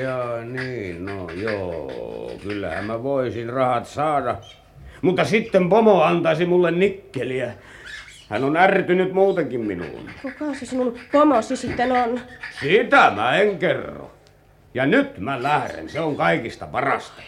Jaa, 0.02 0.44
niin, 0.44 1.06
no 1.06 1.30
joo, 1.30 2.30
kyllähän 2.42 2.84
mä 2.84 3.02
voisin 3.02 3.48
rahat 3.48 3.86
saada. 3.86 4.36
Mutta 5.02 5.24
sitten 5.24 5.68
pomo 5.68 6.02
antaisi 6.02 6.46
mulle 6.46 6.70
nikkeliä. 6.70 7.52
Hän 8.28 8.44
on 8.44 8.56
ärtynyt 8.56 9.12
muutenkin 9.12 9.60
minuun. 9.60 10.10
Kuka 10.22 10.54
se 10.54 10.66
sinun 10.66 10.98
pomosi 11.12 11.56
sitten 11.56 11.92
on? 11.92 12.20
Sitä 12.60 13.12
mä 13.16 13.36
en 13.36 13.58
kerro. 13.58 14.10
Ja 14.74 14.86
nyt 14.86 15.18
mä 15.18 15.42
lähden, 15.42 15.88
se 15.88 16.00
on 16.00 16.16
kaikista 16.16 16.66
parasta. 16.66 17.22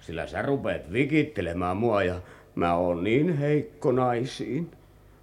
Sillä 0.00 0.26
sä 0.26 0.42
rupeat 0.42 0.92
vikittelemään 0.92 1.76
mua 1.76 2.02
ja 2.02 2.14
mä 2.54 2.74
oon 2.74 3.04
niin 3.04 3.38
heikko 3.38 3.92
naisiin. 3.92 4.70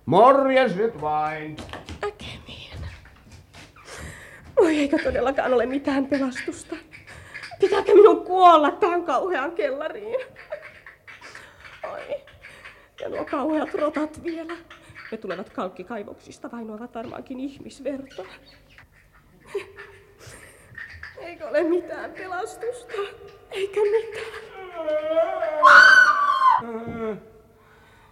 Morjes 0.05 0.75
nyt 0.75 1.01
vain. 1.01 1.55
Voi 4.73 4.79
eikö 4.79 4.97
todellakaan 5.03 5.53
ole 5.53 5.65
mitään 5.65 6.05
pelastusta? 6.05 6.75
Pitääkö 7.59 7.95
minun 7.95 8.25
kuolla 8.25 8.71
tähän 8.71 9.03
kauhean 9.03 9.51
kellariin? 9.51 10.19
Oi. 11.91 12.21
Ja 13.01 13.09
nuo 13.09 13.25
kauheat 13.25 13.73
rotat 13.73 14.23
vielä. 14.23 14.53
Ne 15.11 15.17
tulevat 15.17 15.49
kalkkikaivoksista, 15.49 16.51
vai 16.51 16.63
ne 16.63 16.73
ovat 16.73 16.95
varmaankin 16.95 17.39
ihmisverta. 17.39 18.23
Eikö 21.17 21.47
ole 21.47 21.63
mitään 21.63 22.11
pelastusta? 22.11 22.93
Eikä 23.51 23.79
mitään. 23.81 24.43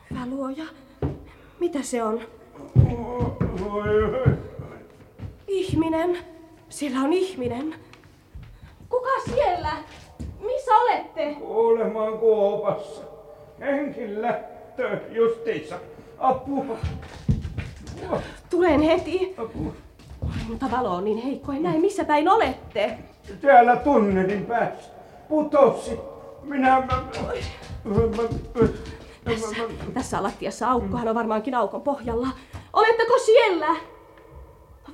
Hyvä 0.10 0.26
luoja. 0.26 0.66
Mitä 1.60 1.82
se 1.82 2.04
on? 2.04 2.22
Ihminen. 5.48 6.31
Siellä 6.72 7.00
on 7.00 7.14
ihminen. 7.14 7.76
Kuka 8.90 9.10
siellä? 9.26 9.72
Missä 10.40 10.72
olette? 10.76 11.34
Kuulemaan 11.40 12.18
kuopassa. 12.18 13.02
Henkillä 13.60 14.40
justiissa. 15.10 15.76
Apua. 16.20 16.78
Tulen 18.50 18.82
heti. 18.82 19.36
Apua. 19.38 19.74
Oi, 20.22 20.30
mutta 20.50 20.72
valo 20.72 20.90
on 20.90 21.04
niin 21.04 21.18
heikko, 21.18 21.52
en 21.52 21.64
näe 21.64 21.78
missä 21.78 22.06
päin 22.06 22.30
olette. 22.30 22.98
Täällä 23.42 23.76
tunnelin 23.76 24.46
päässä. 24.46 24.92
Putosi. 25.30 26.00
Minä... 26.44 26.70
Mä, 26.70 27.04
mä, 27.84 27.96
mä, 27.96 28.68
Tässä, 29.24 29.56
tässä 29.94 30.24
lattiassa 30.24 30.70
aukko, 30.70 30.98
hän 30.98 31.08
on 31.08 31.16
varmaankin 31.16 31.56
aukon 31.56 31.82
pohjalla. 31.82 32.28
Oletteko 32.74 33.18
siellä? 33.18 33.76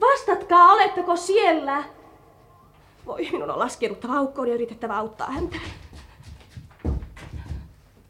Vastatkaa, 0.02 0.74
oletteko 0.74 1.16
siellä? 1.16 1.84
Voi, 3.06 3.30
minun 3.32 3.52
on 3.52 3.60
laskeuduttava 3.60 4.18
aukkoon 4.18 4.48
ja 4.48 4.54
yritettävä 4.54 4.98
auttaa 4.98 5.32
häntä. 5.32 5.58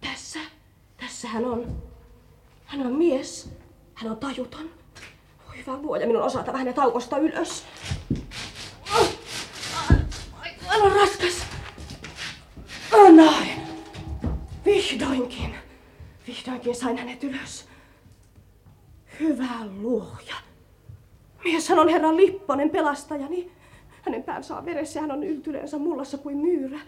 Tässä, 0.02 0.40
tässä 0.98 1.28
hän 1.28 1.46
on. 1.46 1.82
Hän 2.66 2.88
on 2.88 2.94
mies. 2.94 3.52
Hän 3.94 4.12
on 4.12 4.18
tajuton. 4.18 4.70
Voi 5.48 5.58
hyvä 5.58 5.78
luoja, 5.78 6.08
minun 6.08 6.24
on 6.24 6.32
saatava 6.32 6.58
hänet 6.58 6.80
aukosta 6.80 7.18
ylös. 7.18 7.66
Hän 10.68 10.82
on 10.82 10.92
raskas. 10.92 11.46
Oh, 12.94 13.12
näin. 13.12 13.62
Vihdoinkin. 14.66 15.56
Vihdoinkin 16.28 16.76
sain 16.76 16.98
hänet 16.98 17.24
ylös. 17.24 17.68
Hyvä 19.20 19.66
luoja. 19.78 20.36
Mieshän 21.48 21.80
on 21.80 21.90
herra 21.90 22.16
Lipponen 22.16 22.70
pelastajani. 22.70 23.52
Hänen 24.02 24.24
päänsä 24.24 24.58
on 24.58 24.66
veressä 24.66 25.00
ja 25.00 25.02
hän 25.02 25.12
on 25.12 25.24
yltyleensä 25.24 25.78
mullassa 25.78 26.18
kuin 26.18 26.38
myyrä. 26.38 26.80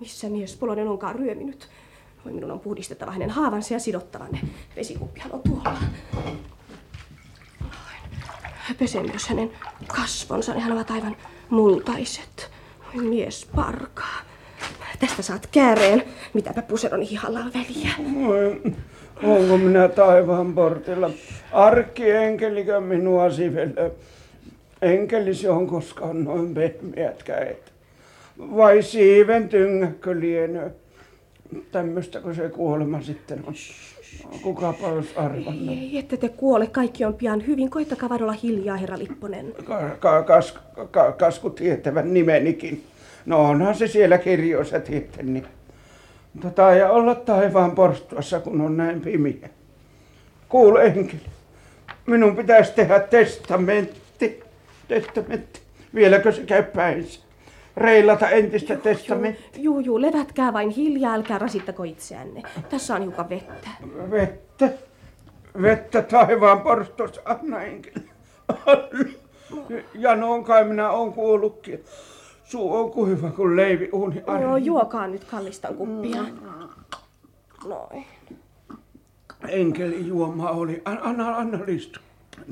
Missä 0.00 0.28
mies 0.28 0.56
Polonen 0.56 0.88
onkaan 0.88 1.14
ryöminyt? 1.14 1.68
Voi 2.24 2.32
minun 2.32 2.50
on 2.50 2.60
puhdistettava 2.60 3.10
hänen 3.10 3.30
haavansa 3.30 3.74
ja 3.74 3.80
sidottava 3.80 4.26
ne. 4.32 4.40
Vesikuppihan 4.76 5.32
on 5.32 5.40
tuolla. 5.42 5.78
Pesen 8.78 9.06
myös 9.10 9.28
hänen 9.28 9.50
kasvonsa, 9.86 10.54
nehän 10.54 10.72
ovat 10.72 10.90
aivan 10.90 11.16
multaiset. 11.50 12.50
Voi 12.94 13.04
mies 13.04 13.48
parkaa. 13.54 14.20
Tästä 14.98 15.22
saat 15.22 15.46
kääreen. 15.46 16.02
Mitäpä 16.34 16.62
puseron 16.62 17.02
hihalla 17.02 17.38
on 17.38 17.52
väliä. 17.54 17.90
Voi, 18.14 18.62
Onko 19.22 19.58
minä 19.58 19.88
taivaan 19.88 20.54
portilla? 20.54 21.10
Arkkienkelikä 21.52 22.80
minua 22.80 23.30
sivellä. 23.30 23.90
Enkeli 24.82 25.34
se 25.34 25.50
on 25.50 25.66
koskaan 25.66 26.24
noin 26.24 26.54
pehmeät 26.54 27.22
käet. 27.22 27.72
Vai 28.38 28.82
siiven 28.82 29.48
tyngäkkö 29.48 30.20
lienee? 30.20 30.70
Tämmöistä 31.72 32.20
se 32.36 32.48
kuolema 32.48 33.02
sitten 33.02 33.38
on. 33.46 33.54
Kukapa 34.42 34.86
olisi 34.88 35.16
arvannut. 35.16 35.68
Ei, 35.68 35.98
ette 35.98 36.16
te 36.16 36.28
kuole. 36.28 36.66
Kaikki 36.66 37.04
on 37.04 37.14
pian 37.14 37.46
hyvin. 37.46 37.70
Koittakaa 37.70 38.08
vain 38.08 38.22
olla 38.22 38.32
hiljaa, 38.32 38.76
herra 38.76 38.98
Lipponen. 38.98 39.54
Ka- 39.64 39.96
ka- 40.00 40.22
kas- 40.22 40.58
ka- 40.90 41.12
kasku 41.12 41.50
tietävän 41.50 42.14
nimenikin. 42.14 42.84
No 43.26 43.40
onhan 43.44 43.74
se 43.74 43.86
siellä 43.86 44.18
kirjoissa 44.18 44.80
tietenkin. 44.80 45.46
Mutta 46.34 46.50
taija 46.50 46.90
olla 46.90 47.14
taivaan 47.14 47.70
porstuassa, 47.72 48.40
kun 48.40 48.60
on 48.60 48.76
näin 48.76 49.00
pimiä. 49.00 49.48
Kuule 50.48 50.84
enkeli, 50.84 51.20
minun 52.06 52.36
pitäisi 52.36 52.72
tehdä 52.72 53.00
testamentti. 53.00 54.42
Testamentti. 54.88 55.60
Vieläkö 55.94 56.32
se 56.32 56.42
käy 56.42 56.62
päinsä? 56.62 57.20
Reilata 57.76 58.30
entistä 58.30 58.76
testamenttia. 58.76 59.62
Juu, 59.62 59.80
juu, 59.80 60.00
levätkää 60.00 60.52
vain 60.52 60.70
hiljaa, 60.70 61.14
älkää 61.14 61.38
rasittako 61.38 61.84
itseänne. 61.84 62.42
Tässä 62.70 62.94
on 62.94 63.02
hiukan 63.02 63.28
vettä. 63.28 63.68
Vettä. 64.10 64.70
Vettä 65.62 66.02
taivaan 66.02 66.60
porstuassa, 66.60 67.20
anna 67.24 67.62
enkeli. 67.62 68.04
Ja 69.94 70.16
noin 70.16 70.44
kai 70.44 70.64
minä 70.64 70.90
on 70.90 71.12
kuullutkin. 71.12 71.84
Suu 72.48 72.74
on 72.76 72.90
kuiva 72.90 73.30
kuin 73.30 73.56
leivi 73.56 73.88
uuni 73.92 74.22
Joo, 74.40 74.56
juokaa 74.56 75.06
nyt 75.06 75.24
kallistan 75.24 75.74
kuppia. 75.74 76.24
Noin. 77.64 78.04
Enkeli 79.48 80.06
juoma 80.06 80.50
oli. 80.50 80.82
An- 80.84 80.98
Anna, 81.02 81.36
anna 81.36 81.58
listu. 81.66 82.00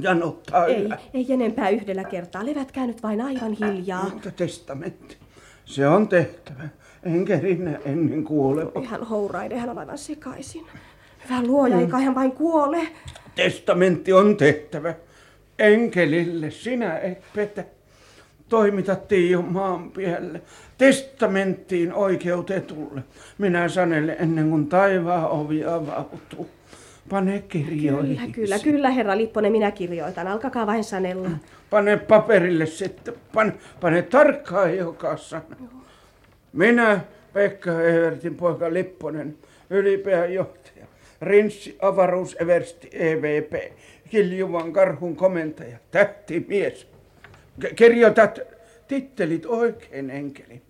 Janottaa 0.00 0.66
Ei, 0.66 0.82
yhä. 0.84 0.98
ei 1.14 1.26
enempää 1.32 1.68
yhdellä 1.68 2.04
kertaa. 2.04 2.46
Levätkää 2.46 2.86
nyt 2.86 3.02
vain 3.02 3.20
aivan 3.20 3.52
hiljaa. 3.52 4.04
Mutta 4.04 4.30
testamentti. 4.30 5.16
Se 5.64 5.88
on 5.88 6.08
tehtävä. 6.08 6.68
Enkelin 7.02 7.78
ennen 7.84 8.24
kuolema. 8.24 8.70
Ihan 8.82 9.04
houraiden, 9.06 9.58
hän 9.58 9.70
on 9.70 9.78
aivan 9.78 9.98
sekaisin. 9.98 10.66
Hyvä 11.24 11.42
luoja, 11.42 11.80
eikä 11.80 11.98
hän 11.98 12.14
vain 12.14 12.32
kuole. 12.32 12.88
Testamentti 13.34 14.12
on 14.12 14.36
tehtävä. 14.36 14.94
Enkelille 15.58 16.50
sinä 16.50 16.98
et 16.98 17.22
petä. 17.34 17.64
Toimitattiin 18.48 19.30
jo 19.30 19.42
maan 19.42 19.90
pielle. 19.90 20.42
Testamenttiin 20.78 21.92
oikeutetulle. 21.92 23.02
Minä 23.38 23.68
sanelen 23.68 24.16
ennen 24.18 24.50
kuin 24.50 24.66
taivaan 24.66 25.30
ovi 25.30 25.64
avautuu. 25.64 26.50
Pane 27.08 27.44
kirjoihin. 27.48 28.16
Kyllä, 28.16 28.32
kyllä, 28.32 28.58
kyllä, 28.58 28.90
herra 28.90 29.16
Lipponen, 29.16 29.52
minä 29.52 29.70
kirjoitan. 29.70 30.26
Alkakaa 30.26 30.66
vain 30.66 30.84
sanella. 30.84 31.30
Pane 31.70 31.96
paperille 31.96 32.66
sitten. 32.66 33.14
Pane, 33.34 33.52
pane 33.80 34.02
tarkkaan 34.02 34.76
joka 34.76 35.16
sana. 35.16 35.56
Minä, 36.52 37.00
Pekka 37.32 37.82
Evertin 37.82 38.34
poika 38.34 38.72
Lipponen, 38.72 39.36
ylipää 39.70 40.26
johtaja, 40.26 40.86
Rinssi 41.22 41.78
Avaruus 41.82 42.36
Eversti 42.40 42.88
EVP, 42.92 43.72
Kiljuvan 44.10 44.72
karhun 44.72 45.16
komentaja, 45.16 45.78
tähtimies. 45.90 46.95
Kirjoitat 47.76 48.38
tittelit 48.88 49.46
oikein 49.46 50.10
enkeli. 50.10 50.62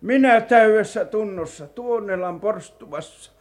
Minä 0.00 0.40
täydessä 0.40 1.04
tunnossa 1.04 1.66
Tuonelan 1.66 2.40
porstuvassa 2.40 3.32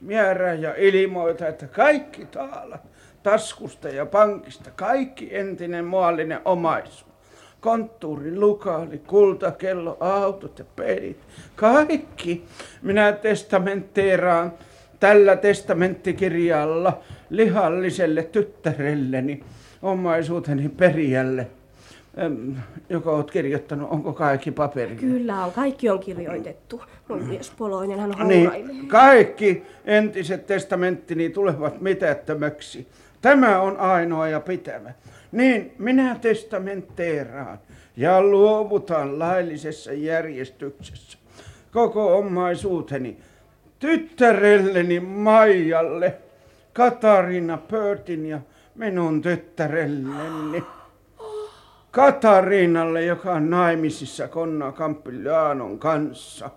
määrää 0.00 0.54
ja 0.54 0.74
ilmoita, 0.76 1.48
että 1.48 1.66
kaikki 1.66 2.26
taalat 2.26 2.82
taskusta 3.22 3.88
ja 3.88 4.06
pankista, 4.06 4.70
kaikki 4.70 5.36
entinen 5.36 5.84
maallinen 5.84 6.40
omaisuus, 6.44 7.06
konttuuri, 7.60 8.38
lukaali, 8.38 8.98
kultakello, 8.98 9.96
autot 10.00 10.58
ja 10.58 10.64
pelit, 10.76 11.20
kaikki 11.56 12.44
minä 12.82 13.12
testamentteeraan 13.12 14.52
tällä 15.00 15.36
testamenttikirjalla 15.36 17.02
lihalliselle 17.30 18.22
tyttärelleni, 18.22 19.44
omaisuuteni 19.82 20.68
perijälle. 20.68 21.46
Joka 22.88 23.10
olet 23.10 23.30
kirjoittanut, 23.30 23.90
onko 23.90 24.12
kaikki 24.12 24.50
paperilla? 24.50 25.00
Kyllä 25.00 25.44
on, 25.44 25.52
kaikki 25.52 25.90
on 25.90 26.00
kirjoitettu. 26.00 26.82
Mun 27.08 27.22
mies 27.24 27.52
Poloinen, 27.58 27.98
hän 27.98 28.28
Niin, 28.28 28.88
kaikki 28.88 29.62
entiset 29.84 30.46
testamenttini 30.46 31.30
tulevat 31.30 31.80
mitättömäksi. 31.80 32.88
Tämä 33.22 33.60
on 33.60 33.76
ainoa 33.76 34.28
ja 34.28 34.40
pitävä. 34.40 34.92
Niin, 35.32 35.74
minä 35.78 36.16
testamentteeraan 36.20 37.58
ja 37.96 38.22
luovutan 38.22 39.18
laillisessa 39.18 39.92
järjestyksessä 39.92 41.18
koko 41.72 42.18
omaisuuteni 42.18 43.16
tyttärelleni 43.78 45.00
Maijalle, 45.00 46.14
Katarina 46.72 47.56
Pörtin 47.56 48.26
ja 48.26 48.40
minun 48.74 49.22
tyttärelleni. 49.22 50.62
Katariinalle, 51.92 53.04
joka 53.04 53.32
on 53.32 53.50
naimisissa 53.50 54.28
Konna 54.28 54.72
Campiglianon 54.72 55.78
kanssa. 55.78 56.50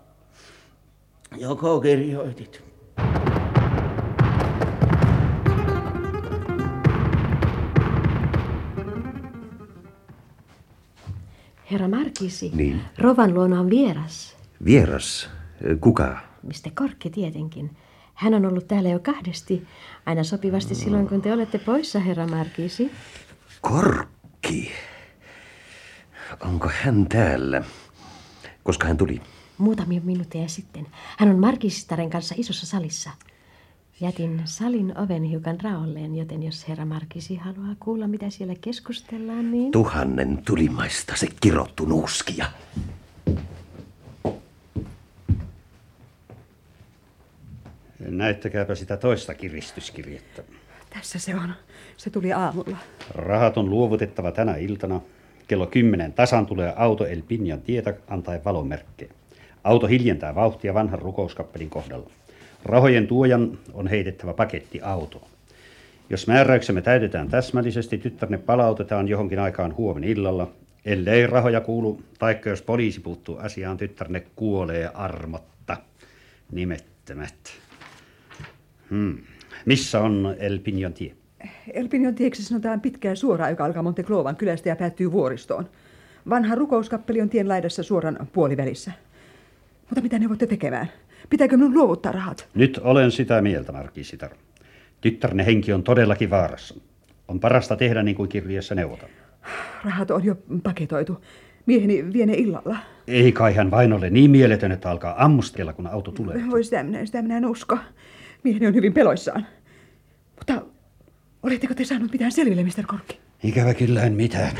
Joko 1.36 1.80
kirjoitit? 1.80 2.62
Herra 11.70 11.88
Markisi, 11.88 12.50
Niin. 12.54 12.80
Rovan 12.98 13.34
luona 13.34 13.60
on 13.60 13.70
vieras. 13.70 14.36
Vieras? 14.64 15.30
Kuka? 15.80 16.16
Mistä 16.42 16.70
Korkki 16.74 17.10
tietenkin. 17.10 17.76
Hän 18.14 18.34
on 18.34 18.46
ollut 18.46 18.68
täällä 18.68 18.88
jo 18.88 18.98
kahdesti, 18.98 19.66
aina 20.06 20.24
sopivasti 20.24 20.74
silloin, 20.74 21.08
kun 21.08 21.22
te 21.22 21.32
olette 21.32 21.58
poissa, 21.58 21.98
herra 21.98 22.26
Markisi. 22.26 22.90
Korkki. 23.60 24.70
Onko 26.40 26.70
hän 26.82 27.06
täällä? 27.08 27.62
Koska 28.62 28.86
hän 28.86 28.96
tuli? 28.96 29.20
Muutamia 29.58 30.00
minuutteja 30.04 30.48
sitten. 30.48 30.86
Hän 31.18 31.30
on 31.30 31.38
Markisistaren 31.38 32.10
kanssa 32.10 32.34
isossa 32.38 32.66
salissa. 32.66 33.10
Jätin 34.00 34.42
salin 34.44 34.98
oven 34.98 35.22
hiukan 35.22 35.60
raolleen, 35.60 36.16
joten 36.16 36.42
jos 36.42 36.68
herra 36.68 36.84
Markisi 36.84 37.36
haluaa 37.36 37.74
kuulla, 37.80 38.06
mitä 38.06 38.30
siellä 38.30 38.54
keskustellaan, 38.60 39.50
niin... 39.50 39.72
Tuhannen 39.72 40.42
tulimaista 40.46 41.16
se 41.16 41.28
kirottu 41.40 41.84
nuuskia. 41.84 42.46
Näyttäkääpä 47.98 48.74
sitä 48.74 48.96
toista 48.96 49.34
kiristyskirjettä. 49.34 50.42
Tässä 50.90 51.18
se 51.18 51.34
on. 51.34 51.54
Se 51.96 52.10
tuli 52.10 52.32
aamulla. 52.32 52.76
Rahat 53.14 53.56
on 53.56 53.70
luovutettava 53.70 54.32
tänä 54.32 54.56
iltana. 54.56 55.00
Kello 55.48 55.66
10 55.66 56.12
tasan 56.12 56.46
tulee 56.46 56.72
auto 56.76 57.06
El 57.06 57.22
Pinjan 57.28 57.60
tietä 57.60 57.94
antaen 58.08 58.44
valomerkkejä. 58.44 59.12
Auto 59.64 59.86
hiljentää 59.86 60.34
vauhtia 60.34 60.74
vanhan 60.74 60.98
rukouskappelin 60.98 61.70
kohdalla. 61.70 62.10
Rahojen 62.64 63.06
tuojan 63.06 63.58
on 63.72 63.86
heitettävä 63.86 64.34
paketti 64.34 64.80
autoon. 64.80 65.28
Jos 66.10 66.26
määräyksemme 66.26 66.82
täytetään 66.82 67.28
täsmällisesti, 67.28 67.98
tyttärne 67.98 68.38
palautetaan 68.38 69.08
johonkin 69.08 69.38
aikaan 69.38 69.76
huomenna 69.76 70.08
illalla. 70.08 70.50
Ellei 70.84 71.26
rahoja 71.26 71.60
kuulu, 71.60 72.00
taikka 72.18 72.50
jos 72.50 72.62
poliisi 72.62 73.00
puuttuu 73.00 73.36
asiaan, 73.36 73.76
tyttärne 73.76 74.22
kuolee 74.36 74.90
armotta. 74.94 75.76
Nimettömät. 76.52 77.34
Hmm. 78.90 79.18
Missä 79.64 80.00
on 80.00 80.34
El 80.38 80.58
Pinjan 80.58 80.92
tie? 80.92 81.14
Elpinion 81.72 82.14
tieksi 82.14 82.42
sanotaan 82.44 82.80
pitkää 82.80 83.14
suoraa, 83.14 83.50
joka 83.50 83.64
alkaa 83.64 83.82
Monteclovan 83.82 84.36
kylästä 84.36 84.68
ja 84.68 84.76
päättyy 84.76 85.12
vuoristoon. 85.12 85.68
Vanha 86.30 86.54
rukouskappeli 86.54 87.20
on 87.20 87.28
tien 87.28 87.48
laidassa 87.48 87.82
suoran 87.82 88.18
puolivälissä. 88.32 88.92
Mutta 89.80 90.00
mitä 90.00 90.18
ne 90.18 90.28
voitte 90.28 90.46
tekemään? 90.46 90.88
Pitääkö 91.30 91.56
minun 91.56 91.74
luovuttaa 91.74 92.12
rahat? 92.12 92.48
Nyt 92.54 92.80
olen 92.82 93.10
sitä 93.10 93.42
mieltä, 93.42 93.72
Markisitar. 93.72 94.30
Tyttärne 95.00 95.46
henki 95.46 95.72
on 95.72 95.82
todellakin 95.82 96.30
vaarassa. 96.30 96.74
On 97.28 97.40
parasta 97.40 97.76
tehdä 97.76 98.02
niin 98.02 98.16
kuin 98.16 98.28
kirjeessä 98.28 98.74
neuvotaan. 98.74 99.10
Rahat 99.84 100.10
on 100.10 100.24
jo 100.24 100.36
paketoitu. 100.62 101.24
Mieheni 101.66 102.12
vie 102.12 102.26
ne 102.26 102.34
illalla. 102.34 102.76
Ei 103.06 103.32
kai 103.32 103.54
hän 103.54 103.70
vain 103.70 103.92
ole 103.92 104.10
niin 104.10 104.30
mieletön, 104.30 104.72
että 104.72 104.90
alkaa 104.90 105.24
ammustella, 105.24 105.72
kun 105.72 105.86
auto 105.86 106.12
tulee. 106.12 106.42
Voi 106.50 106.64
sitä 106.64 106.82
minä, 106.82 107.06
sitä 107.06 107.22
minä 107.22 107.36
en 107.36 107.46
usko. 107.46 107.78
Mieheni 108.42 108.66
on 108.66 108.74
hyvin 108.74 108.92
peloissaan. 108.92 109.46
Oletteko 111.46 111.74
te 111.74 111.84
saanut 111.84 112.12
mitään 112.12 112.32
selville, 112.32 112.62
Mr. 112.62 112.86
Korkki? 112.86 113.18
Ikävä 113.42 113.74
kyllä 113.74 114.02
en 114.02 114.12
mitään. 114.12 114.56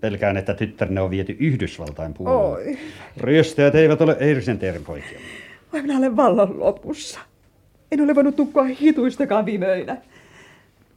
Pelkään, 0.00 0.36
että 0.36 0.54
tyttärne 0.54 1.00
on 1.00 1.10
viety 1.10 1.36
Yhdysvaltain 1.40 2.14
puolelle. 2.14 2.70
Oi. 2.70 2.78
Ryöstäjät 3.16 3.74
eivät 3.74 4.00
ole 4.00 4.16
Eirisenteerin 4.20 4.84
poikia. 4.84 5.20
Vai 5.72 5.82
minä 5.82 5.98
olen 5.98 6.16
vallan 6.16 6.60
lopussa. 6.60 7.20
En 7.92 8.00
ole 8.00 8.14
voinut 8.14 8.36
tukkua 8.36 8.64
hituistakaan 8.64 9.46
viime 9.46 9.66
öinä. 9.66 9.96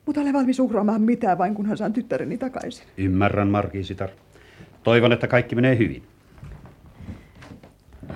Mutta 0.06 0.22
olen 0.22 0.34
valmis 0.34 0.60
uhraamaan 0.60 1.02
mitään 1.02 1.38
vain 1.38 1.56
kunhan 1.56 1.78
saan 1.78 1.94
tyttäreni 1.94 2.38
takaisin. 2.38 2.88
Ymmärrän, 2.98 3.48
Markisitar. 3.48 4.10
Toivon, 4.84 5.14
että 5.14 5.28
kaikki 5.28 5.56
menee 5.56 5.78
hyvin. 5.78 6.04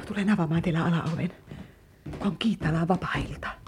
Tulen 0.08 0.30
avaamaan 0.30 0.62
teillä 0.62 0.86
alaoven. 0.86 1.32
On 2.20 2.38
kiittämään 2.40 2.88
vapaa-ilta. 2.88 3.61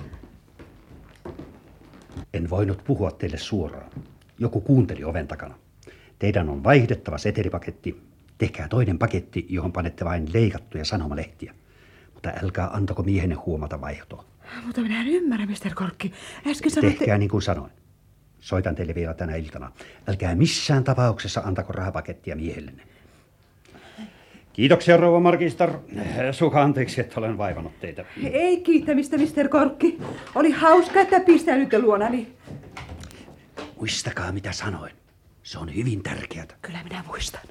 En 2.34 2.50
voinut 2.50 2.84
puhua 2.84 3.12
teille 3.12 3.38
suoraan. 3.38 3.92
Joku 4.40 4.62
kuunteli 4.62 5.04
oven 5.04 5.28
takana. 5.28 5.56
Teidän 6.20 6.50
on 6.50 6.64
vaihdettava 6.64 7.18
setelipaketti. 7.18 8.02
Tehkää 8.38 8.68
toinen 8.68 9.00
paketti, 9.00 9.46
johon 9.50 9.72
panette 9.72 10.06
vain 10.06 10.34
leikattuja 10.34 10.86
sanomalehtiä. 10.86 11.54
Mutta 12.14 12.32
älkää 12.44 12.70
antako 12.74 13.04
miehenne 13.04 13.36
huomata 13.36 13.82
vaihtoa. 13.82 14.26
Mutta 14.66 14.82
minä 14.82 15.02
en 15.02 15.08
ymmärrä, 15.08 15.46
Mr. 15.46 15.74
Korkki. 15.76 16.14
Äsken 16.48 16.72
sanoitte... 16.72 17.00
Tehkää 17.00 17.18
niin 17.18 17.30
kuin 17.30 17.42
sanoin. 17.42 17.72
Soitan 18.40 18.76
teille 18.76 18.96
vielä 18.96 19.14
tänä 19.14 19.36
iltana. 19.36 19.72
Älkää 20.08 20.36
missään 20.36 20.84
tapauksessa 20.84 21.42
antako 21.42 21.74
rahapakettia 21.74 22.36
miehellenne. 22.36 22.84
Kiitoksia, 24.54 24.98
rouva 24.98 25.20
Markistar. 25.20 25.72
Suka 26.32 26.62
anteeksi, 26.64 27.02
että 27.02 27.20
olen 27.20 27.38
vaivannut 27.38 27.80
teitä. 27.80 28.06
Ei 28.32 28.62
kiittämistä, 28.62 29.18
Mr. 29.18 29.48
Korkki. 29.50 29.98
Oli 30.36 30.52
hauska, 30.52 31.02
että 31.02 31.20
pistäydytte 31.20 31.80
luonani. 31.80 32.28
Muistakaa, 33.78 34.32
mitä 34.32 34.52
sanoin. 34.52 34.92
Se 35.44 35.60
on 35.60 35.76
hyvin 35.76 36.04
tärkeää. 36.04 36.46
Kyllä 36.62 36.84
minä 36.84 37.04
muistan. 37.08 37.42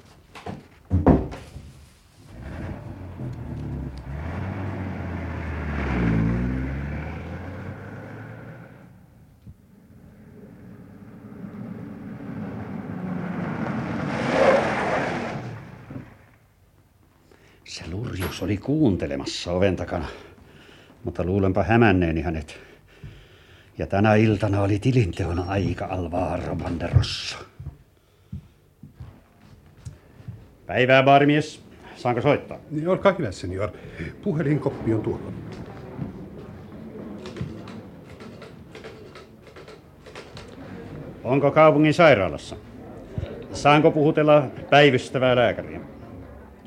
Se 17.65 17.83
lurjus 17.91 18.32
oli 18.43 18.57
kuuntelemassa 18.57 19.51
oven 19.51 19.75
takana, 19.75 20.07
mutta 21.03 21.23
luulenpa 21.23 21.63
hämänneeni 21.63 22.21
hänet. 22.21 22.59
Ja 23.77 23.87
tänä 23.87 24.15
iltana 24.15 24.61
oli 24.61 24.79
tilinteon 24.79 25.39
aika 25.39 25.85
Alvaro 25.85 26.55
Banderossa. 26.55 27.37
Päivää, 30.65 31.03
baarimies. 31.03 31.63
Saanko 31.95 32.21
soittaa? 32.21 32.57
Niin, 32.71 32.87
olkaa 32.87 33.15
hyvä, 33.19 33.31
senior. 33.31 33.71
Puhelinkoppi 34.21 34.93
on 34.93 35.01
tuolla. 35.01 35.31
Onko 41.23 41.51
kaupungin 41.51 41.93
sairaalassa? 41.93 42.55
Saanko 43.53 43.91
puhutella 43.91 44.47
päivystävää 44.69 45.35
lääkäriä? 45.35 45.79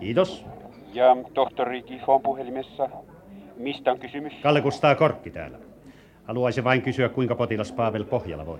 Kiitos. 0.01 0.56
Ja 0.97 1.17
tohtori 1.35 1.83
Gifon 1.83 2.23
puhelimessa. 2.23 2.89
Mistä 3.57 3.93
on 3.93 3.99
kysymys? 3.99 4.33
Kalle 4.43 4.61
Kustaa 4.61 4.95
Korkki 4.95 5.31
täällä. 5.31 5.59
Haluaisin 6.25 6.65
vain 6.65 6.83
kysyä, 6.83 7.09
kuinka 7.09 7.35
potilas 7.35 7.73
Pavel 7.73 8.05
Pohjala 8.05 8.47
voi. 8.47 8.59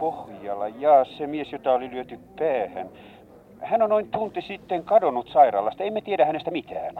Pohjala, 0.00 0.68
ja 0.68 1.04
se 1.04 1.26
mies, 1.26 1.52
jota 1.52 1.72
oli 1.72 1.90
lyöty 1.90 2.18
päähän. 2.38 2.88
Hän 3.62 3.82
on 3.82 3.90
noin 3.90 4.10
tunti 4.10 4.42
sitten 4.42 4.84
kadonnut 4.84 5.28
sairaalasta. 5.28 5.84
Emme 5.84 6.00
tiedä 6.00 6.26
hänestä 6.26 6.50
mitään. 6.50 6.94